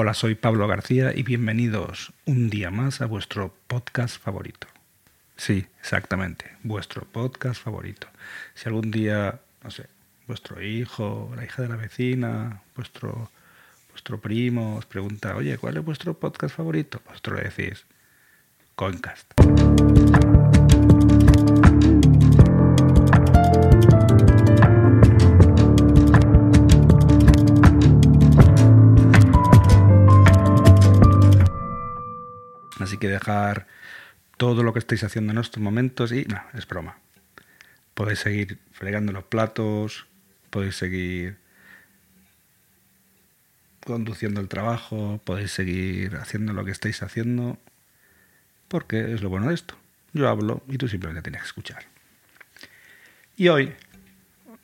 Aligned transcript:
Hola, 0.00 0.14
soy 0.14 0.36
Pablo 0.36 0.68
García 0.68 1.12
y 1.12 1.24
bienvenidos 1.24 2.12
un 2.24 2.50
día 2.50 2.70
más 2.70 3.00
a 3.00 3.06
vuestro 3.06 3.52
podcast 3.66 4.22
favorito. 4.22 4.68
Sí, 5.36 5.66
exactamente, 5.80 6.44
vuestro 6.62 7.04
podcast 7.04 7.60
favorito. 7.60 8.06
Si 8.54 8.68
algún 8.68 8.92
día, 8.92 9.40
no 9.64 9.72
sé, 9.72 9.86
vuestro 10.28 10.62
hijo, 10.62 11.32
la 11.34 11.44
hija 11.44 11.62
de 11.62 11.68
la 11.68 11.74
vecina, 11.74 12.62
vuestro, 12.76 13.32
vuestro 13.90 14.20
primo 14.20 14.76
os 14.76 14.86
pregunta, 14.86 15.34
oye, 15.34 15.58
¿cuál 15.58 15.78
es 15.78 15.84
vuestro 15.84 16.14
podcast 16.14 16.54
favorito? 16.54 17.02
Vosotros 17.04 17.42
le 17.42 17.50
decís, 17.50 17.84
Coincast. 18.76 19.32
Así 32.88 32.96
que 32.96 33.08
dejar 33.08 33.66
todo 34.38 34.62
lo 34.62 34.72
que 34.72 34.78
estáis 34.78 35.04
haciendo 35.04 35.30
en 35.34 35.38
estos 35.38 35.62
momentos 35.62 36.10
y 36.10 36.26
es 36.54 36.66
broma. 36.66 36.96
Podéis 37.92 38.20
seguir 38.20 38.58
fregando 38.72 39.12
los 39.12 39.24
platos, 39.24 40.06
podéis 40.48 40.76
seguir 40.76 41.36
conduciendo 43.84 44.40
el 44.40 44.48
trabajo, 44.48 45.20
podéis 45.22 45.50
seguir 45.50 46.16
haciendo 46.16 46.54
lo 46.54 46.64
que 46.64 46.70
estáis 46.70 47.02
haciendo, 47.02 47.58
porque 48.68 49.12
es 49.12 49.20
lo 49.20 49.28
bueno 49.28 49.48
de 49.48 49.54
esto. 49.54 49.76
Yo 50.14 50.26
hablo 50.26 50.62
y 50.66 50.78
tú 50.78 50.88
simplemente 50.88 51.20
tienes 51.20 51.42
que 51.42 51.48
escuchar. 51.48 51.84
Y 53.36 53.48
hoy 53.48 53.74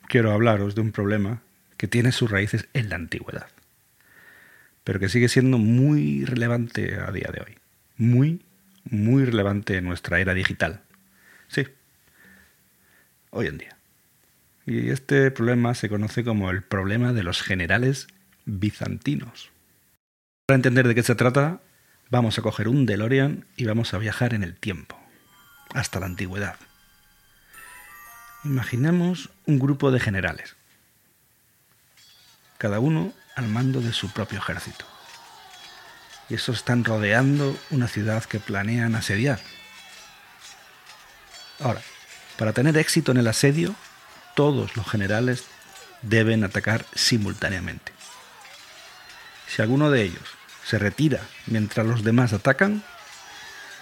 quiero 0.07 0.31
hablaros 0.31 0.73
de 0.73 0.81
un 0.81 0.91
problema 0.91 1.43
que 1.77 1.87
tiene 1.87 2.11
sus 2.11 2.31
raíces 2.31 2.67
en 2.73 2.89
la 2.89 2.95
antigüedad, 2.95 3.49
pero 4.83 4.99
que 4.99 5.09
sigue 5.09 5.29
siendo 5.29 5.59
muy 5.59 6.25
relevante 6.25 6.95
a 6.99 7.11
día 7.11 7.29
de 7.31 7.41
hoy 7.41 7.64
muy, 7.97 8.45
muy 8.83 9.25
relevante 9.25 9.77
en 9.77 9.85
nuestra 9.85 10.19
era 10.19 10.33
digital. 10.33 10.81
Sí, 11.47 11.67
hoy 13.29 13.47
en 13.47 13.57
día. 13.57 13.77
Y 14.65 14.89
este 14.89 15.29
problema 15.31 15.75
se 15.75 15.89
conoce 15.89 16.23
como 16.23 16.49
el 16.49 16.63
problema 16.63 17.13
de 17.13 17.23
los 17.23 17.41
generales 17.41 18.07
bizantinos. 18.45 19.51
Para 20.47 20.55
entender 20.55 20.87
de 20.87 20.95
qué 20.95 21.03
se 21.03 21.15
trata, 21.15 21.61
vamos 22.09 22.37
a 22.37 22.41
coger 22.41 22.67
un 22.67 22.85
DeLorean 22.85 23.45
y 23.55 23.65
vamos 23.65 23.93
a 23.93 23.97
viajar 23.97 24.33
en 24.33 24.43
el 24.43 24.55
tiempo, 24.55 24.99
hasta 25.73 25.99
la 25.99 26.05
antigüedad. 26.07 26.55
Imaginemos 28.43 29.31
un 29.45 29.59
grupo 29.59 29.91
de 29.91 29.99
generales, 29.99 30.55
cada 32.57 32.79
uno 32.79 33.13
al 33.35 33.47
mando 33.47 33.81
de 33.81 33.91
su 33.91 34.13
propio 34.13 34.37
ejército 34.37 34.85
y 36.29 36.35
esos 36.35 36.57
están 36.57 36.83
rodeando 36.83 37.57
una 37.69 37.87
ciudad 37.87 38.23
que 38.23 38.39
planean 38.39 38.95
asediar. 38.95 39.39
Ahora, 41.59 41.81
para 42.37 42.53
tener 42.53 42.77
éxito 42.77 43.11
en 43.11 43.17
el 43.17 43.27
asedio, 43.27 43.75
todos 44.35 44.75
los 44.75 44.89
generales 44.89 45.45
deben 46.01 46.43
atacar 46.43 46.85
simultáneamente. 46.93 47.93
Si 49.47 49.61
alguno 49.61 49.89
de 49.89 50.03
ellos 50.03 50.23
se 50.65 50.79
retira 50.79 51.21
mientras 51.45 51.85
los 51.85 52.03
demás 52.03 52.33
atacan, 52.33 52.83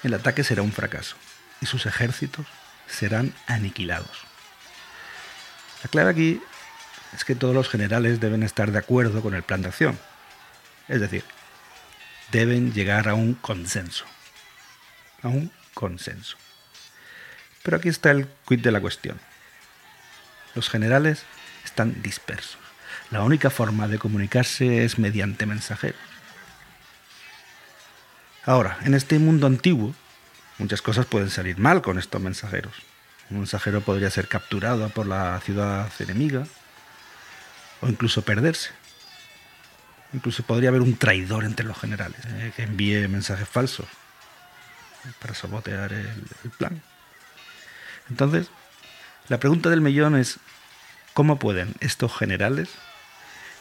el 0.04 0.14
ataque 0.14 0.44
será 0.44 0.62
un 0.62 0.72
fracaso 0.72 1.16
y 1.62 1.66
sus 1.66 1.86
ejércitos 1.86 2.46
serán 2.88 3.34
aniquilados. 3.48 4.26
La 5.82 5.90
clave 5.90 6.12
aquí 6.12 6.42
es 7.16 7.26
que 7.26 7.36
todos 7.36 7.56
los 7.56 7.70
generales 7.70 8.20
deben 8.20 8.44
estar 8.44 8.72
de 8.72 8.80
acuerdo 8.80 9.22
con 9.22 9.34
el 9.34 9.44
plan 9.44 9.62
de 9.62 9.70
acción. 9.70 9.98
Es 10.88 11.00
decir, 11.00 11.24
deben 12.34 12.74
llegar 12.74 13.08
a 13.08 13.14
un 13.14 13.36
consenso. 13.36 14.06
A 15.22 15.30
un 15.30 15.52
consenso. 15.74 16.36
Pero 17.62 17.78
aquí 17.78 17.88
está 17.88 18.12
el 18.12 18.28
quid 18.46 18.60
de 18.60 18.72
la 18.72 18.82
cuestión. 18.82 19.20
Los 20.56 20.70
generales 20.70 21.24
están 21.64 22.02
dispersos. 22.02 22.58
La 23.12 23.22
única 23.22 23.50
forma 23.50 23.88
de 23.88 24.00
comunicarse 24.00 24.84
es 24.84 24.98
mediante 24.98 25.46
mensajeros. 25.46 26.00
Ahora, 28.46 28.78
en 28.84 28.96
este 28.96 29.20
mundo 29.20 29.48
antiguo, 29.48 29.96
muchas 30.58 30.82
cosas 30.82 31.06
pueden 31.06 31.30
salir 31.30 31.58
mal 31.60 31.82
con 31.82 31.98
estos 31.98 32.20
mensajeros. 32.20 32.74
Un 33.30 33.38
mensajero 33.38 33.82
podría 33.82 34.10
ser 34.10 34.28
capturado 34.28 34.90
por 34.90 35.06
la 35.06 35.40
ciudad 35.42 35.90
enemiga 36.00 36.46
o 37.80 37.88
incluso 37.88 38.24
perderse. 38.24 38.72
Incluso 40.14 40.44
podría 40.44 40.70
haber 40.70 40.82
un 40.82 40.96
traidor 40.98 41.44
entre 41.44 41.66
los 41.66 41.78
generales 41.78 42.20
eh, 42.26 42.54
que 42.56 42.64
envíe 42.64 43.08
mensajes 43.08 43.48
falsos 43.48 43.88
para 45.20 45.34
sabotear 45.34 45.92
el, 45.92 46.24
el 46.44 46.50
plan. 46.52 46.82
Entonces, 48.10 48.50
la 49.28 49.40
pregunta 49.40 49.70
del 49.70 49.82
millón 49.82 50.16
es, 50.16 50.40
¿cómo 51.14 51.40
pueden 51.40 51.74
estos 51.80 52.16
generales 52.16 52.70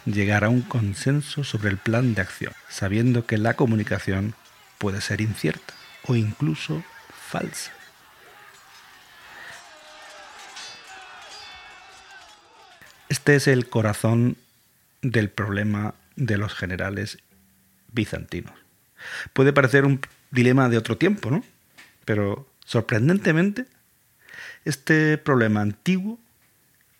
llegar 0.04 0.44
a 0.44 0.48
un 0.48 0.62
consenso 0.62 1.44
sobre 1.44 1.70
el 1.70 1.78
plan 1.78 2.14
de 2.14 2.22
acción, 2.22 2.52
sabiendo 2.68 3.26
que 3.26 3.38
la 3.38 3.54
comunicación 3.54 4.34
puede 4.78 5.00
ser 5.00 5.20
incierta 5.20 5.74
o 6.06 6.16
incluso 6.16 6.82
falsa? 7.30 7.72
Este 13.08 13.36
es 13.36 13.46
el 13.46 13.68
corazón 13.68 14.36
del 15.02 15.28
problema 15.28 15.94
de 16.16 16.36
los 16.36 16.54
generales 16.54 17.18
bizantinos. 17.92 18.54
Puede 19.32 19.52
parecer 19.52 19.84
un 19.84 20.00
dilema 20.30 20.68
de 20.68 20.78
otro 20.78 20.96
tiempo, 20.96 21.30
¿no? 21.30 21.44
Pero 22.04 22.48
sorprendentemente, 22.64 23.66
este 24.64 25.18
problema 25.18 25.60
antiguo 25.60 26.18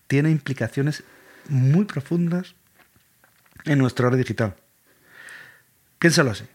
tiene 0.07 0.29
implicaciones 0.29 1.03
muy 1.49 1.85
profundas 1.85 2.55
en 3.65 3.79
nuestra 3.79 4.07
hora 4.07 4.17
digital. 4.17 4.55
Piénsalo 5.99 6.31
así. 6.31 6.45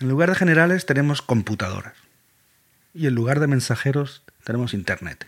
En 0.00 0.08
lugar 0.08 0.28
de 0.28 0.36
generales 0.36 0.86
tenemos 0.86 1.22
computadoras 1.22 1.94
y 2.94 3.06
en 3.06 3.14
lugar 3.14 3.40
de 3.40 3.46
mensajeros 3.46 4.22
tenemos 4.44 4.74
Internet. 4.74 5.26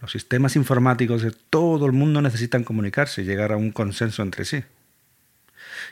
Los 0.00 0.12
sistemas 0.12 0.56
informáticos 0.56 1.22
de 1.22 1.32
todo 1.32 1.86
el 1.86 1.92
mundo 1.92 2.22
necesitan 2.22 2.64
comunicarse 2.64 3.22
y 3.22 3.24
llegar 3.24 3.52
a 3.52 3.56
un 3.56 3.72
consenso 3.72 4.22
entre 4.22 4.44
sí. 4.44 4.62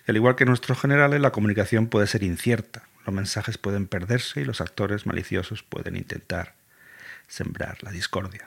Y 0.06 0.10
al 0.10 0.16
igual 0.16 0.36
que 0.36 0.44
nuestros 0.44 0.80
generales, 0.80 1.20
la 1.20 1.32
comunicación 1.32 1.88
puede 1.88 2.06
ser 2.06 2.22
incierta, 2.22 2.84
los 3.04 3.14
mensajes 3.14 3.58
pueden 3.58 3.86
perderse 3.86 4.40
y 4.40 4.44
los 4.44 4.60
actores 4.60 5.06
maliciosos 5.06 5.62
pueden 5.62 5.96
intentar 5.96 6.54
sembrar 7.28 7.78
la 7.82 7.90
discordia. 7.90 8.46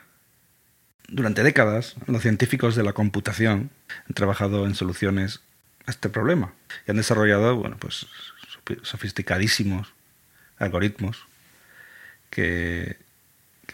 Durante 1.08 1.42
décadas, 1.42 1.96
los 2.06 2.22
científicos 2.22 2.76
de 2.76 2.82
la 2.82 2.92
computación 2.92 3.70
han 4.08 4.14
trabajado 4.14 4.66
en 4.66 4.74
soluciones 4.74 5.40
a 5.86 5.90
este 5.90 6.08
problema 6.08 6.52
y 6.86 6.92
han 6.92 6.96
desarrollado 6.96 7.56
bueno, 7.56 7.76
pues, 7.78 8.06
sofisticadísimos 8.82 9.92
algoritmos 10.58 11.26
que 12.30 12.98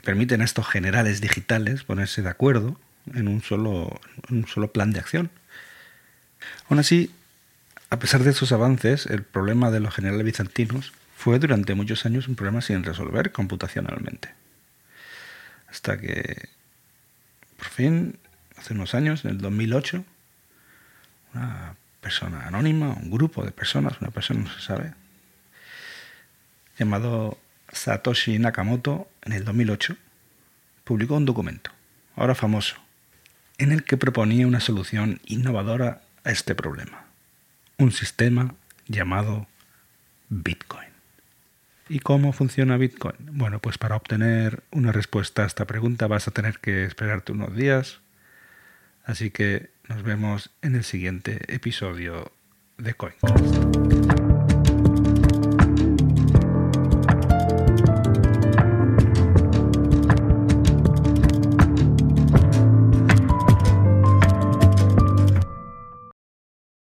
permiten 0.02 0.42
a 0.42 0.44
estos 0.44 0.66
generales 0.66 1.20
digitales 1.20 1.84
ponerse 1.84 2.22
de 2.22 2.28
acuerdo 2.28 2.78
en 3.14 3.28
un 3.28 3.42
solo, 3.42 4.00
un 4.30 4.46
solo 4.46 4.72
plan 4.72 4.92
de 4.92 5.00
acción. 5.00 5.30
Aún 6.68 6.78
así, 6.78 7.10
a 7.90 7.98
pesar 7.98 8.22
de 8.22 8.30
esos 8.30 8.52
avances, 8.52 9.06
el 9.06 9.22
problema 9.22 9.70
de 9.70 9.80
los 9.80 9.94
generales 9.94 10.24
bizantinos 10.24 10.92
fue 11.16 11.38
durante 11.38 11.74
muchos 11.74 12.04
años 12.04 12.28
un 12.28 12.34
problema 12.34 12.60
sin 12.60 12.84
resolver 12.84 13.32
computacionalmente. 13.32 14.34
Hasta 15.68 15.98
que, 15.98 16.48
por 17.56 17.68
fin, 17.68 18.18
hace 18.56 18.74
unos 18.74 18.94
años, 18.94 19.24
en 19.24 19.32
el 19.32 19.38
2008, 19.38 20.04
una 21.34 21.76
persona 22.00 22.46
anónima, 22.46 22.97
un 23.03 23.10
grupo 23.10 23.44
de 23.44 23.50
personas, 23.50 24.00
una 24.00 24.10
persona 24.10 24.41
no 24.41 24.53
se 24.53 24.60
sabe, 24.60 24.94
llamado 26.78 27.38
Satoshi 27.72 28.39
Nakamoto, 28.39 29.09
en 29.22 29.33
el 29.33 29.45
2008, 29.45 29.97
publicó 30.84 31.16
un 31.16 31.24
documento, 31.24 31.71
ahora 32.15 32.34
famoso, 32.34 32.77
en 33.59 33.72
el 33.72 33.84
que 33.84 33.97
proponía 33.97 34.47
una 34.47 34.60
solución 34.60 35.21
innovadora 35.27 36.03
a 36.24 36.30
este 36.30 36.54
problema, 36.54 37.07
un 37.78 37.92
sistema 37.92 38.54
llamado 38.86 39.47
Bitcoin. 40.28 40.89
¿Y 41.89 42.01
cómo 42.01 42.33
funciona 42.33 42.77
Bitcoin? 42.77 43.16
Bueno, 43.33 43.60
pues 43.60 43.78
para 43.78 43.97
obtener 43.97 44.65
una 44.72 44.92
respuesta 44.92 45.45
a 45.45 45.47
esta 45.47 45.66
pregunta 45.66 46.09
vas 46.09 46.27
a 46.27 46.33
tener 46.33 46.59
que 46.59 46.84
esperarte 46.84 47.33
unos 47.33 47.54
días, 47.54 48.01
así 49.04 49.30
que 49.30 49.71
nos 49.89 50.03
vemos 50.03 50.51
en 50.62 50.74
el 50.74 50.84
siguiente 50.84 51.41
episodio 51.54 52.33
de 52.78 52.95
Coincast. 52.95 54.25